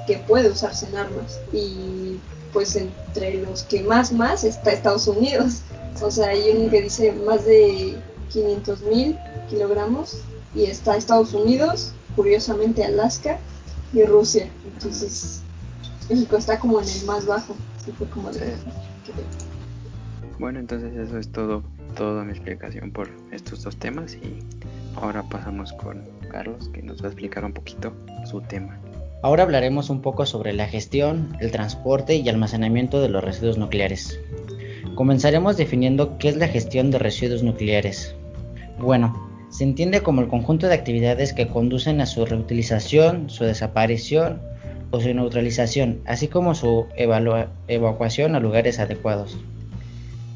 que 0.06 0.16
puede 0.20 0.48
usarse 0.48 0.86
en 0.86 0.96
armas. 0.96 1.40
Y 1.52 2.18
pues 2.54 2.74
entre 2.76 3.34
los 3.42 3.64
que 3.64 3.82
más 3.82 4.12
más 4.12 4.44
está 4.44 4.72
Estados 4.72 5.06
Unidos. 5.08 5.60
O 6.00 6.10
sea 6.10 6.28
hay 6.28 6.56
uno 6.56 6.70
que 6.70 6.80
dice 6.80 7.12
más 7.12 7.44
de 7.44 7.98
500 8.32 8.80
mil 8.84 9.18
kilogramos 9.50 10.22
y 10.54 10.64
está 10.64 10.96
Estados 10.96 11.34
Unidos 11.34 11.92
curiosamente 12.16 12.82
Alaska 12.82 13.38
y 13.92 14.04
Rusia. 14.04 14.48
Entonces 14.72 15.42
México 16.08 16.38
está 16.38 16.58
como 16.58 16.80
en 16.80 16.88
el 16.88 17.04
más 17.04 17.26
bajo. 17.26 17.54
Así 17.78 17.92
fue 17.92 18.08
como 18.08 18.32
Sí. 18.32 18.40
Bueno, 20.38 20.60
entonces 20.60 20.96
eso 20.96 21.18
es 21.18 21.30
todo, 21.30 21.62
toda 21.94 22.24
mi 22.24 22.32
explicación 22.32 22.90
por 22.90 23.08
estos 23.32 23.62
dos 23.62 23.76
temas 23.76 24.16
y 24.16 24.40
ahora 24.96 25.22
pasamos 25.22 25.72
con 25.72 26.02
Carlos 26.30 26.68
que 26.70 26.82
nos 26.82 27.00
va 27.00 27.06
a 27.06 27.08
explicar 27.08 27.44
un 27.44 27.52
poquito 27.52 27.92
su 28.24 28.40
tema. 28.40 28.78
Ahora 29.22 29.44
hablaremos 29.44 29.90
un 29.90 30.02
poco 30.02 30.26
sobre 30.26 30.52
la 30.52 30.66
gestión, 30.66 31.36
el 31.40 31.50
transporte 31.50 32.16
y 32.16 32.28
almacenamiento 32.28 33.00
de 33.00 33.08
los 33.08 33.24
residuos 33.24 33.58
nucleares. 33.58 34.18
Comenzaremos 34.96 35.56
definiendo 35.56 36.18
qué 36.18 36.28
es 36.28 36.36
la 36.36 36.48
gestión 36.48 36.90
de 36.90 36.98
residuos 36.98 37.42
nucleares. 37.42 38.14
Bueno, 38.78 39.14
se 39.48 39.64
entiende 39.64 40.02
como 40.02 40.20
el 40.20 40.28
conjunto 40.28 40.66
de 40.66 40.74
actividades 40.74 41.32
que 41.32 41.48
conducen 41.48 42.00
a 42.00 42.06
su 42.06 42.26
reutilización, 42.26 43.30
su 43.30 43.44
desaparición 43.44 44.42
o 44.90 45.00
su 45.00 45.14
neutralización, 45.14 46.00
así 46.06 46.28
como 46.28 46.54
su 46.54 46.86
evacuación 46.96 48.34
a 48.34 48.40
lugares 48.40 48.78
adecuados. 48.78 49.38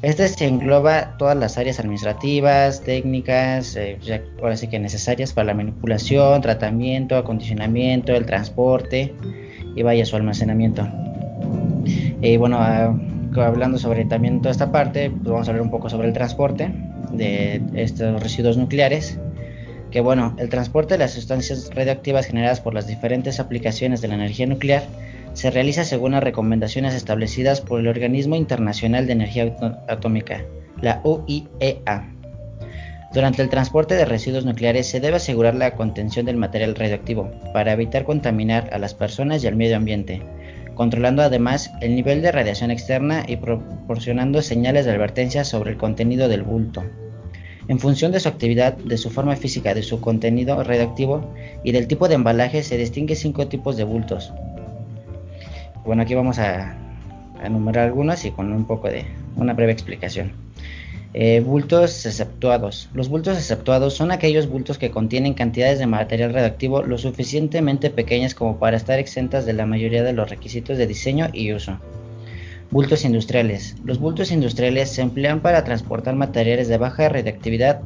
Este 0.01 0.29
se 0.29 0.47
engloba 0.47 1.17
todas 1.17 1.35
las 1.35 1.57
áreas 1.57 1.77
administrativas, 1.79 2.81
técnicas, 2.83 3.75
eh, 3.75 3.97
ya- 4.01 4.21
ahora 4.41 4.55
sí 4.55 4.67
que 4.67 4.79
necesarias 4.79 5.33
para 5.33 5.47
la 5.47 5.53
manipulación, 5.53 6.41
tratamiento, 6.41 7.17
acondicionamiento, 7.17 8.15
el 8.15 8.25
transporte 8.25 9.13
y 9.75 9.83
vaya 9.83 10.05
su 10.05 10.15
almacenamiento. 10.15 10.87
Y 12.21 12.37
bueno, 12.37 12.59
ah, 12.61 12.97
hablando 13.35 13.77
sobre 13.77 14.05
también 14.05 14.41
toda 14.41 14.51
esta 14.51 14.71
parte, 14.71 15.09
pues 15.09 15.31
vamos 15.31 15.47
a 15.47 15.51
hablar 15.51 15.63
un 15.63 15.71
poco 15.71 15.89
sobre 15.89 16.07
el 16.07 16.13
transporte 16.13 16.71
de 17.11 17.61
estos 17.73 18.23
residuos 18.23 18.55
nucleares. 18.55 19.19
Que 19.91 20.01
bueno, 20.01 20.35
el 20.37 20.49
transporte 20.49 20.93
de 20.93 20.99
las 20.99 21.11
sustancias 21.11 21.71
radioactivas 21.73 22.27
generadas 22.27 22.61
por 22.61 22.73
las 22.73 22.87
diferentes 22.87 23.39
aplicaciones 23.39 24.01
de 24.01 24.07
la 24.07 24.15
energía 24.15 24.45
nuclear 24.45 24.83
se 25.39 25.51
realiza 25.51 25.85
según 25.85 26.11
las 26.11 26.21
recomendaciones 26.21 26.93
establecidas 26.93 27.61
por 27.61 27.79
el 27.79 27.87
Organismo 27.87 28.35
Internacional 28.35 29.07
de 29.07 29.13
Energía 29.13 29.55
Atómica, 29.87 30.43
la 30.81 30.99
UIEA. 31.05 32.13
Durante 33.13 33.41
el 33.41 33.47
transporte 33.47 33.95
de 33.95 34.03
residuos 34.03 34.43
nucleares 34.43 34.87
se 34.87 34.99
debe 34.99 35.15
asegurar 35.15 35.55
la 35.55 35.77
contención 35.77 36.25
del 36.25 36.35
material 36.35 36.75
radioactivo 36.75 37.31
para 37.53 37.71
evitar 37.71 38.03
contaminar 38.03 38.69
a 38.73 38.79
las 38.79 38.93
personas 38.93 39.41
y 39.41 39.47
al 39.47 39.55
medio 39.55 39.77
ambiente, 39.77 40.21
controlando 40.75 41.21
además 41.21 41.71
el 41.79 41.95
nivel 41.95 42.21
de 42.21 42.33
radiación 42.33 42.69
externa 42.69 43.23
y 43.25 43.37
proporcionando 43.37 44.41
señales 44.41 44.83
de 44.83 44.91
advertencia 44.91 45.45
sobre 45.45 45.71
el 45.71 45.77
contenido 45.77 46.27
del 46.27 46.43
bulto. 46.43 46.83
En 47.69 47.79
función 47.79 48.11
de 48.11 48.19
su 48.19 48.27
actividad, 48.27 48.75
de 48.75 48.97
su 48.97 49.09
forma 49.09 49.37
física, 49.37 49.73
de 49.73 49.83
su 49.83 50.01
contenido 50.01 50.61
radioactivo 50.61 51.33
y 51.63 51.71
del 51.71 51.87
tipo 51.87 52.09
de 52.09 52.15
embalaje 52.15 52.61
se 52.61 52.77
distingue 52.77 53.15
cinco 53.15 53.47
tipos 53.47 53.77
de 53.77 53.85
bultos. 53.85 54.33
Bueno, 55.89 56.03
aquí 56.03 56.13
vamos 56.13 56.37
a 56.37 56.75
enumerar 57.43 57.87
algunos 57.87 58.23
y 58.23 58.29
con 58.29 58.53
un 58.53 58.65
poco 58.65 58.89
de 58.89 59.05
una 59.35 59.55
breve 59.55 59.71
explicación. 59.71 60.33
Eh, 61.15 61.39
bultos 61.43 62.05
exceptuados. 62.05 62.89
Los 62.93 63.09
bultos 63.09 63.35
exceptuados 63.39 63.95
son 63.95 64.11
aquellos 64.11 64.47
bultos 64.47 64.77
que 64.77 64.91
contienen 64.91 65.33
cantidades 65.33 65.79
de 65.79 65.87
material 65.87 66.31
radioactivo 66.31 66.83
lo 66.83 66.99
suficientemente 66.99 67.89
pequeñas 67.89 68.35
como 68.35 68.59
para 68.59 68.77
estar 68.77 68.99
exentas 68.99 69.47
de 69.47 69.53
la 69.53 69.65
mayoría 69.65 70.03
de 70.03 70.13
los 70.13 70.29
requisitos 70.29 70.77
de 70.77 70.85
diseño 70.85 71.29
y 71.33 71.53
uso. 71.53 71.79
Bultos 72.69 73.03
industriales. 73.03 73.75
Los 73.83 73.97
bultos 73.97 74.31
industriales 74.31 74.91
se 74.91 75.01
emplean 75.01 75.39
para 75.39 75.63
transportar 75.63 76.13
materiales 76.15 76.67
de 76.67 76.77
baja 76.77 77.09
radioactividad 77.09 77.81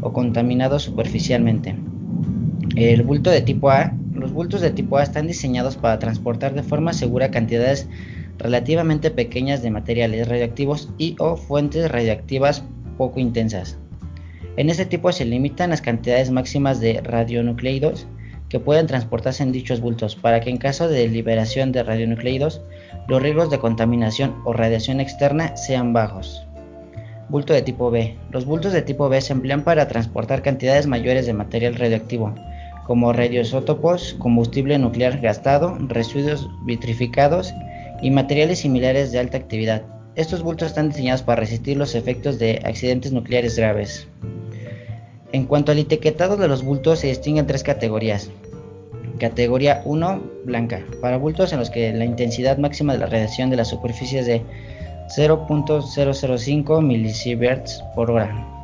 o 0.00 0.12
contaminados 0.12 0.84
superficialmente. 0.84 1.74
El 2.76 3.02
bulto 3.02 3.30
de 3.30 3.40
tipo 3.40 3.68
A. 3.68 3.97
Los 4.28 4.34
bultos 4.34 4.60
de 4.60 4.70
tipo 4.70 4.98
A 4.98 5.02
están 5.02 5.26
diseñados 5.26 5.78
para 5.78 5.98
transportar 5.98 6.52
de 6.52 6.62
forma 6.62 6.92
segura 6.92 7.30
cantidades 7.30 7.88
relativamente 8.36 9.10
pequeñas 9.10 9.62
de 9.62 9.70
materiales 9.70 10.28
radioactivos 10.28 10.90
y 10.98 11.16
o 11.18 11.38
fuentes 11.38 11.90
radioactivas 11.90 12.62
poco 12.98 13.20
intensas. 13.20 13.78
En 14.58 14.68
este 14.68 14.84
tipo 14.84 15.12
se 15.12 15.24
limitan 15.24 15.70
las 15.70 15.80
cantidades 15.80 16.30
máximas 16.30 16.78
de 16.78 17.00
radionucleidos 17.00 18.06
que 18.50 18.60
pueden 18.60 18.86
transportarse 18.86 19.42
en 19.42 19.50
dichos 19.50 19.80
bultos 19.80 20.14
para 20.14 20.40
que 20.40 20.50
en 20.50 20.58
caso 20.58 20.88
de 20.88 21.08
liberación 21.08 21.72
de 21.72 21.82
radionucleidos 21.82 22.60
los 23.08 23.22
riesgos 23.22 23.48
de 23.48 23.58
contaminación 23.58 24.36
o 24.44 24.52
radiación 24.52 25.00
externa 25.00 25.56
sean 25.56 25.94
bajos. 25.94 26.46
Bulto 27.30 27.54
de 27.54 27.62
tipo 27.62 27.90
B. 27.90 28.18
Los 28.30 28.44
bultos 28.44 28.74
de 28.74 28.82
tipo 28.82 29.08
B 29.08 29.22
se 29.22 29.32
emplean 29.32 29.64
para 29.64 29.88
transportar 29.88 30.42
cantidades 30.42 30.86
mayores 30.86 31.24
de 31.24 31.32
material 31.32 31.76
radioactivo, 31.76 32.34
como 32.88 33.12
radioisótopos, 33.12 34.14
combustible 34.18 34.78
nuclear 34.78 35.20
gastado, 35.20 35.76
residuos 35.88 36.48
vitrificados 36.64 37.52
y 38.00 38.10
materiales 38.10 38.60
similares 38.60 39.12
de 39.12 39.18
alta 39.18 39.36
actividad. 39.36 39.82
Estos 40.14 40.42
bultos 40.42 40.68
están 40.68 40.88
diseñados 40.88 41.20
para 41.20 41.40
resistir 41.40 41.76
los 41.76 41.94
efectos 41.94 42.38
de 42.38 42.62
accidentes 42.64 43.12
nucleares 43.12 43.58
graves. 43.58 44.08
En 45.32 45.44
cuanto 45.44 45.70
al 45.70 45.78
etiquetado 45.78 46.38
de 46.38 46.48
los 46.48 46.64
bultos 46.64 47.00
se 47.00 47.08
distinguen 47.08 47.46
tres 47.46 47.62
categorías. 47.62 48.30
Categoría 49.20 49.82
1, 49.84 50.22
blanca, 50.46 50.82
para 51.02 51.18
bultos 51.18 51.52
en 51.52 51.58
los 51.58 51.68
que 51.68 51.92
la 51.92 52.06
intensidad 52.06 52.56
máxima 52.56 52.94
de 52.94 53.00
la 53.00 53.06
radiación 53.06 53.50
de 53.50 53.56
la 53.56 53.66
superficie 53.66 54.20
es 54.20 54.26
de 54.26 54.42
0.005 55.14 56.82
millisieverts 56.82 57.84
por 57.94 58.10
hora. 58.10 58.57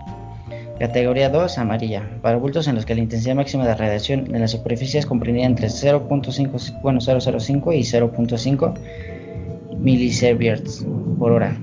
Categoría 0.78 1.28
2, 1.28 1.58
amarilla, 1.58 2.02
para 2.20 2.36
bultos 2.36 2.66
en 2.66 2.74
los 2.74 2.84
que 2.84 2.96
la 2.96 3.00
intensidad 3.02 3.36
máxima 3.36 3.64
de 3.64 3.76
radiación 3.76 4.24
de 4.24 4.40
la 4.40 4.48
superficie 4.48 4.98
es 4.98 5.06
comprendida 5.06 5.46
entre 5.46 5.68
0.5 5.68 6.80
bueno, 6.82 7.00
005 7.00 7.72
y 7.72 7.80
0.5 7.80 8.74
milisieverts 9.78 10.84
por 11.18 11.30
hora. 11.30 11.56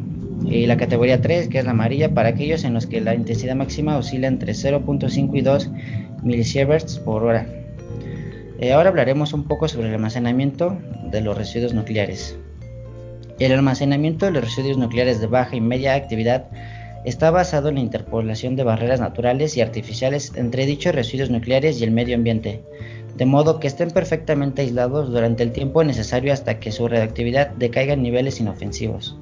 Y 0.46 0.66
la 0.66 0.78
categoría 0.78 1.22
3, 1.22 1.50
que 1.50 1.60
es 1.60 1.66
la 1.66 1.72
amarilla, 1.72 2.14
para 2.14 2.30
aquellos 2.30 2.64
en 2.64 2.74
los 2.74 2.88
que 2.88 3.02
la 3.02 3.14
intensidad 3.14 3.56
máxima 3.56 3.98
oscila 3.98 4.28
entre 4.28 4.54
0.5 4.54 5.38
y 5.38 5.42
2 5.42 5.70
milisieverts 6.24 6.98
por 7.00 7.24
hora. 7.24 7.46
Eh, 8.60 8.72
ahora 8.72 8.90
hablaremos 8.90 9.34
un 9.34 9.44
poco 9.44 9.68
sobre 9.68 9.90
el 9.90 9.96
almacenamiento 9.96 10.78
de 11.12 11.20
los 11.20 11.38
residuos 11.38 11.74
nucleares. 11.74 12.38
El 13.40 13.52
almacenamiento 13.52 14.26
de 14.26 14.32
los 14.32 14.44
residuos 14.44 14.78
nucleares 14.78 15.20
de 15.20 15.28
baja 15.28 15.56
y 15.56 15.62
media 15.62 15.96
actividad 15.96 16.46
está 17.06 17.32
basado 17.32 17.70
en 17.70 17.76
la 17.76 17.82
interpolación 17.82 18.56
de 18.56 18.64
barreras 18.64 19.00
naturales 19.00 19.58
y 19.58 19.62
artificiales 19.62 20.34
entre 20.36 20.66
dichos 20.66 20.94
residuos 20.94 21.30
nucleares 21.30 21.80
y 21.80 21.84
el 21.84 21.92
medio 21.92 22.16
ambiente, 22.16 22.64
de 23.18 23.26
modo 23.26 23.60
que 23.60 23.68
estén 23.68 23.92
perfectamente 23.92 24.62
aislados 24.62 25.12
durante 25.12 25.44
el 25.44 25.52
tiempo 25.52 25.84
necesario 25.84 26.32
hasta 26.34 26.60
que 26.60 26.72
su 26.72 26.88
reactividad 26.88 27.50
decaiga 27.52 27.94
en 27.94 28.04
niveles 28.04 28.40
inofensivos. 28.40 29.18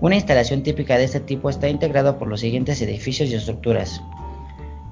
Una 0.00 0.16
instalación 0.16 0.62
típica 0.62 0.98
de 0.98 1.04
este 1.04 1.20
tipo 1.20 1.48
está 1.48 1.68
integrada 1.68 2.18
por 2.18 2.28
los 2.28 2.40
siguientes 2.40 2.80
edificios 2.82 3.30
y 3.30 3.34
estructuras. 3.34 4.02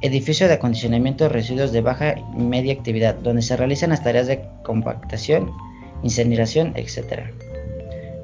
Edificio 0.00 0.48
de 0.48 0.54
acondicionamiento 0.54 1.24
de 1.24 1.30
residuos 1.30 1.72
de 1.72 1.80
baja 1.80 2.14
y 2.18 2.42
media 2.42 2.72
actividad, 2.72 3.14
donde 3.16 3.42
se 3.42 3.56
realizan 3.56 3.90
las 3.90 4.02
tareas 4.02 4.26
de 4.26 4.42
compactación, 4.62 5.50
incineración, 6.02 6.72
etc. 6.76 7.30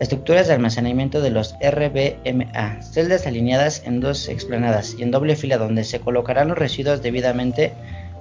Estructuras 0.00 0.46
de 0.46 0.54
almacenamiento 0.54 1.20
de 1.20 1.30
los 1.30 1.56
RBMA, 1.60 2.82
celdas 2.82 3.26
alineadas 3.26 3.82
en 3.84 3.98
dos 3.98 4.28
explanadas 4.28 4.94
y 4.96 5.02
en 5.02 5.10
doble 5.10 5.34
fila 5.34 5.58
donde 5.58 5.82
se 5.82 5.98
colocarán 5.98 6.48
los 6.48 6.58
residuos 6.58 7.02
debidamente 7.02 7.72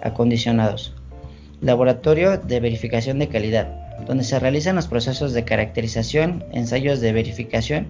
acondicionados. 0.02 0.96
Laboratorio 1.62 2.40
de 2.40 2.60
verificación 2.60 3.20
de 3.20 3.28
calidad, 3.28 3.68
donde 4.08 4.24
se 4.24 4.40
realizan 4.40 4.76
los 4.76 4.88
procesos 4.88 5.34
de 5.34 5.44
caracterización, 5.44 6.46
ensayos 6.52 7.00
de 7.00 7.14
verificación 7.14 7.90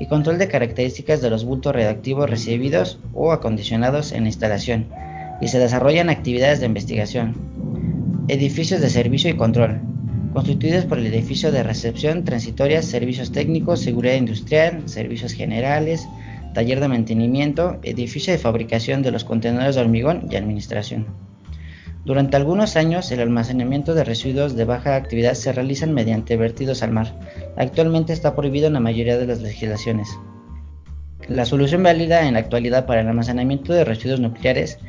y 0.00 0.06
control 0.06 0.38
de 0.38 0.48
características 0.48 1.20
de 1.20 1.28
los 1.28 1.44
bultos 1.44 1.74
reactivos 1.74 2.30
recibidos 2.30 2.98
o 3.12 3.32
acondicionados 3.32 4.12
en 4.12 4.22
la 4.22 4.28
instalación, 4.28 4.88
y 5.42 5.48
se 5.48 5.58
desarrollan 5.58 6.08
actividades 6.08 6.60
de 6.60 6.66
investigación. 6.66 7.34
Edificios 8.28 8.80
de 8.80 8.88
servicio 8.88 9.28
y 9.28 9.36
control, 9.36 9.80
constituidos 10.36 10.84
por 10.84 10.98
el 10.98 11.06
edificio 11.06 11.50
de 11.50 11.62
recepción 11.62 12.22
transitoria, 12.22 12.82
servicios 12.82 13.32
técnicos, 13.32 13.80
seguridad 13.80 14.16
industrial, 14.16 14.86
servicios 14.86 15.32
generales, 15.32 16.06
taller 16.52 16.78
de 16.80 16.88
mantenimiento, 16.88 17.78
edificio 17.82 18.34
de 18.34 18.38
fabricación 18.38 19.00
de 19.00 19.12
los 19.12 19.24
contenedores 19.24 19.76
de 19.76 19.80
hormigón 19.80 20.28
y 20.30 20.36
administración. 20.36 21.06
Durante 22.04 22.36
algunos 22.36 22.76
años, 22.76 23.10
el 23.12 23.20
almacenamiento 23.20 23.94
de 23.94 24.04
residuos 24.04 24.54
de 24.56 24.66
baja 24.66 24.96
actividad 24.96 25.32
se 25.32 25.54
realizan 25.54 25.94
mediante 25.94 26.36
vertidos 26.36 26.82
al 26.82 26.92
mar. 26.92 27.18
Actualmente 27.56 28.12
está 28.12 28.36
prohibido 28.36 28.66
en 28.66 28.74
la 28.74 28.80
mayoría 28.80 29.16
de 29.16 29.26
las 29.26 29.40
legislaciones. 29.40 30.18
La 31.28 31.46
solución 31.46 31.82
válida 31.82 32.28
en 32.28 32.34
la 32.34 32.40
actualidad 32.40 32.84
para 32.84 33.00
el 33.00 33.08
almacenamiento 33.08 33.72
de 33.72 33.86
residuos 33.86 34.20
nucleares 34.20 34.80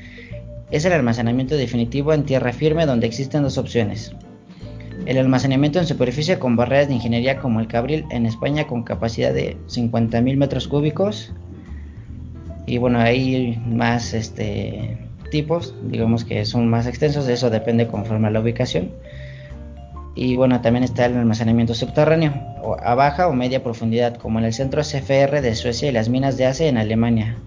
es 0.72 0.84
el 0.84 0.92
almacenamiento 0.92 1.56
definitivo 1.56 2.12
en 2.12 2.26
tierra 2.26 2.52
firme 2.52 2.86
donde 2.86 3.08
existen 3.08 3.44
dos 3.44 3.58
opciones. 3.58 4.14
El 5.06 5.18
almacenamiento 5.18 5.80
en 5.80 5.86
superficie 5.86 6.40
con 6.40 6.56
barreras 6.56 6.88
de 6.88 6.96
ingeniería 6.96 7.40
como 7.40 7.60
el 7.60 7.68
Cabril 7.68 8.06
en 8.12 8.26
España 8.26 8.68
con 8.68 8.84
capacidad 8.84 9.34
de 9.34 9.58
50.000 9.68 10.38
metros 10.38 10.68
cúbicos. 10.68 11.32
Y 12.66 12.78
bueno, 12.80 13.00
hay 13.00 13.62
más 13.66 14.14
este, 14.14 14.98
tipos, 15.32 15.74
digamos 15.84 16.26
que 16.26 16.44
son 16.46 16.68
más 16.68 16.88
extensos, 16.88 17.28
eso 17.30 17.50
depende 17.50 17.88
conforme 17.88 18.28
a 18.28 18.32
la 18.32 18.42
ubicación. 18.42 18.92
Y 20.16 20.36
bueno, 20.36 20.62
también 20.62 20.84
está 20.84 21.06
el 21.06 21.16
almacenamiento 21.16 21.76
subterráneo, 21.76 22.34
a 22.82 22.96
baja 22.96 23.28
o 23.28 23.34
media 23.34 23.64
profundidad, 23.64 24.18
como 24.18 24.40
en 24.40 24.46
el 24.46 24.54
centro 24.54 24.82
CFR 24.82 25.42
de 25.42 25.56
Suecia 25.56 25.90
y 25.90 25.92
las 25.92 26.10
minas 26.10 26.38
de 26.38 26.48
ACE 26.48 26.68
en 26.68 26.78
Alemania. 26.78 27.38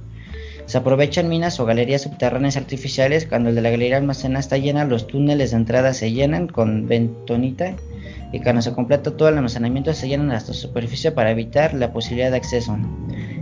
Se 0.70 0.78
aprovechan 0.78 1.28
minas 1.28 1.58
o 1.58 1.66
galerías 1.66 2.02
subterráneas 2.02 2.56
artificiales. 2.56 3.26
Cuando 3.26 3.48
el 3.48 3.56
de 3.56 3.60
la 3.60 3.70
galería 3.70 3.96
almacena 3.96 4.38
está 4.38 4.56
llena, 4.56 4.84
los 4.84 5.08
túneles 5.08 5.50
de 5.50 5.56
entrada 5.56 5.92
se 5.94 6.12
llenan 6.12 6.46
con 6.46 6.86
bentonita 6.86 7.74
y 8.32 8.38
cuando 8.38 8.62
se 8.62 8.72
completa 8.72 9.16
todo 9.16 9.28
el 9.28 9.36
almacenamiento 9.36 9.92
se 9.94 10.06
llenan 10.06 10.30
hasta 10.30 10.52
su 10.52 10.68
superficie 10.68 11.10
para 11.10 11.32
evitar 11.32 11.74
la 11.74 11.92
posibilidad 11.92 12.30
de 12.30 12.36
acceso. 12.36 12.78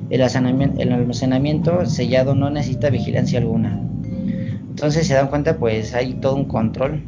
El 0.09 0.23
almacenamiento 0.23 1.85
sellado 1.85 2.35
no 2.35 2.49
necesita 2.49 2.89
vigilancia 2.89 3.41
alguna. 3.41 3.79
Entonces 4.71 5.07
se 5.07 5.13
dan 5.13 5.29
cuenta 5.29 5.59
pues 5.59 5.93
hay 5.93 6.15
todo 6.15 6.35
un 6.35 6.47
control 6.47 7.03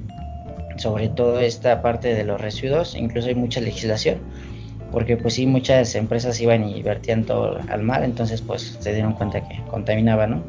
sobre 0.77 1.09
toda 1.09 1.43
esta 1.45 1.81
parte 1.81 2.13
de 2.13 2.25
los 2.25 2.39
residuos, 2.39 2.95
incluso 2.95 3.29
hay 3.29 3.37
mucha 3.37 3.63
legislación, 3.63 4.19
porque 4.91 5.17
pues 5.17 5.35
sí 5.35 5.47
muchas 5.47 5.95
empresas 5.95 6.41
iban 6.41 6.69
y 6.69 6.83
vertían 6.83 7.25
todo 7.25 7.59
al 7.69 7.83
mar, 7.83 8.03
entonces 8.03 8.43
pues 8.43 8.77
se 8.81 8.93
dieron 8.93 9.13
cuenta 9.13 9.47
que 9.47 9.63
contaminaba, 9.71 10.27
¿no? 10.27 10.43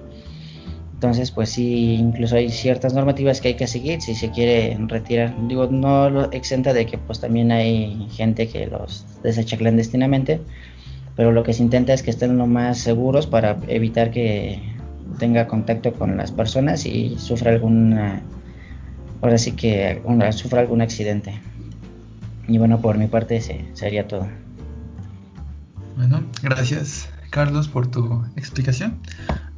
Entonces 0.93 1.31
pues 1.31 1.49
sí, 1.49 1.95
incluso 1.95 2.35
hay 2.35 2.49
ciertas 2.49 2.93
normativas 2.93 3.41
que 3.41 3.49
hay 3.49 3.53
que 3.55 3.67
seguir 3.67 4.01
si 4.01 4.13
se 4.13 4.29
quiere 4.29 4.77
retirar. 4.87 5.35
Digo, 5.47 5.67
no 5.67 6.09
lo 6.09 6.31
exenta 6.31 6.73
de 6.73 6.85
que 6.85 6.97
pues 6.97 7.19
también 7.19 7.51
hay 7.51 8.07
gente 8.11 8.47
que 8.47 8.67
los 8.67 9.05
desecha 9.23 9.57
clandestinamente, 9.57 10.41
pero 11.15 11.31
lo 11.31 11.43
que 11.43 11.53
se 11.53 11.63
intenta 11.63 11.93
es 11.93 12.03
que 12.03 12.11
estén 12.11 12.37
lo 12.37 12.47
más 12.47 12.77
seguros 12.77 13.27
para 13.27 13.57
evitar 13.67 14.11
que 14.11 14.61
tenga 15.19 15.47
contacto 15.47 15.93
con 15.93 16.17
las 16.17 16.31
personas 16.31 16.85
y 16.85 17.17
sufra 17.17 17.51
alguna, 17.51 18.21
ahora 19.21 19.37
sí 19.37 19.53
que 19.53 20.01
sufra 20.31 20.61
algún 20.61 20.81
accidente. 20.81 21.33
Y 22.47 22.57
bueno, 22.57 22.81
por 22.81 22.97
mi 22.97 23.07
parte 23.07 23.37
ese 23.37 23.65
sería 23.73 24.07
todo. 24.07 24.27
Bueno, 25.95 26.23
gracias 26.41 27.09
Carlos 27.29 27.67
por 27.67 27.87
tu 27.87 28.25
explicación. 28.35 28.99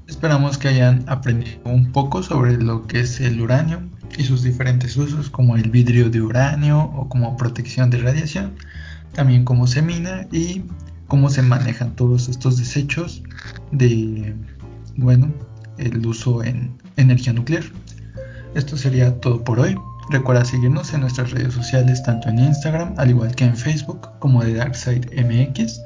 Esperamos 0.07 0.57
que 0.57 0.67
hayan 0.67 1.03
aprendido 1.07 1.59
un 1.65 1.91
poco 1.91 2.21
sobre 2.23 2.57
lo 2.57 2.85
que 2.87 3.01
es 3.01 3.19
el 3.21 3.41
uranio 3.41 3.81
y 4.17 4.23
sus 4.23 4.43
diferentes 4.43 4.95
usos 4.97 5.29
como 5.29 5.55
el 5.55 5.69
vidrio 5.71 6.09
de 6.09 6.21
uranio 6.21 6.81
o 6.81 7.09
como 7.09 7.37
protección 7.37 7.89
de 7.89 7.97
radiación, 7.97 8.55
también 9.13 9.45
cómo 9.45 9.65
se 9.65 9.81
mina 9.81 10.27
y 10.31 10.63
cómo 11.07 11.29
se 11.29 11.41
manejan 11.41 11.95
todos 11.95 12.29
estos 12.29 12.57
desechos 12.57 13.23
de, 13.71 14.35
bueno, 14.97 15.31
el 15.77 16.05
uso 16.05 16.43
en 16.43 16.73
energía 16.97 17.33
nuclear. 17.33 17.63
Esto 18.55 18.77
sería 18.77 19.19
todo 19.19 19.43
por 19.43 19.59
hoy. 19.59 19.75
Recuerda 20.09 20.45
seguirnos 20.45 20.93
en 20.93 21.01
nuestras 21.01 21.31
redes 21.31 21.53
sociales 21.53 22.03
tanto 22.03 22.29
en 22.29 22.39
Instagram 22.39 22.93
al 22.97 23.09
igual 23.09 23.35
que 23.35 23.45
en 23.45 23.55
Facebook 23.55 24.09
como 24.19 24.43
de 24.43 24.55
DarkSide 24.55 25.23
MX. 25.23 25.81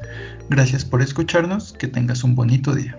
Gracias 0.49 0.86
por 0.86 1.01
escucharnos, 1.01 1.73
que 1.73 1.88
tengas 1.88 2.23
un 2.23 2.36
bonito 2.36 2.73
día. 2.73 2.95